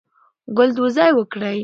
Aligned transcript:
ګلدوزی 0.57 1.11
وکړئ. 1.17 1.59